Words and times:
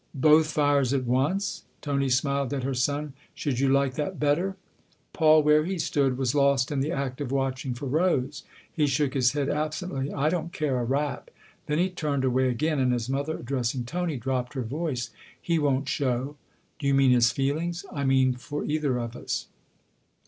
"Both 0.31 0.47
fires 0.53 0.93
at 0.93 1.05
once?" 1.05 1.63
Tony 1.83 2.09
smiled 2.09 2.55
at 2.55 2.63
her 2.63 2.73
son." 2.73 3.13
Should 3.35 3.59
you 3.59 3.69
like 3.69 3.93
that 3.93 4.19
better?" 4.19 4.55
Paul, 5.13 5.43
where 5.43 5.63
he 5.63 5.77
stood, 5.77 6.17
was 6.17 6.33
lost 6.33 6.71
in 6.71 6.79
the 6.79 6.91
act 6.91 7.21
of 7.21 7.31
watching 7.31 7.75
for 7.75 7.85
Rose. 7.85 8.41
He 8.73 8.87
shook 8.87 9.13
his 9.13 9.33
head 9.33 9.47
absently." 9.47 10.11
I 10.11 10.29
don't 10.29 10.51
care 10.51 10.79
a 10.79 10.83
rap!" 10.83 11.29
Then 11.67 11.77
he 11.77 11.91
turned 11.91 12.23
away 12.25 12.49
again, 12.49 12.79
and 12.79 12.91
his 12.91 13.09
mother, 13.11 13.37
addressing 13.37 13.85
Tony, 13.85 14.17
dropped 14.17 14.55
her 14.55 14.63
voice." 14.63 15.11
He 15.49 15.59
won't 15.59 15.87
show."" 15.87 16.35
Do 16.79 16.87
you 16.87 16.95
mean 16.95 17.11
his 17.11 17.29
feelings?"" 17.29 17.85
I 17.93 18.03
mean 18.03 18.33
for 18.33 18.65
either 18.65 18.97
of 18.97 19.15
us." 19.15 19.49